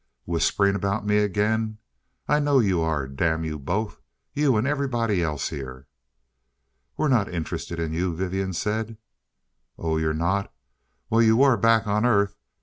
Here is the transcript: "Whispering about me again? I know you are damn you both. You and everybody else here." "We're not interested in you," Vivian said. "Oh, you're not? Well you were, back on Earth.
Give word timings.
"Whispering 0.25 0.73
about 0.73 1.05
me 1.05 1.19
again? 1.19 1.77
I 2.27 2.39
know 2.39 2.57
you 2.57 2.81
are 2.81 3.05
damn 3.07 3.43
you 3.43 3.59
both. 3.59 4.01
You 4.33 4.57
and 4.57 4.65
everybody 4.65 5.21
else 5.21 5.49
here." 5.49 5.85
"We're 6.97 7.07
not 7.07 7.29
interested 7.31 7.79
in 7.79 7.93
you," 7.93 8.15
Vivian 8.15 8.53
said. 8.53 8.97
"Oh, 9.77 9.97
you're 9.97 10.15
not? 10.15 10.51
Well 11.11 11.21
you 11.21 11.37
were, 11.37 11.55
back 11.55 11.85
on 11.85 12.03
Earth. 12.03 12.35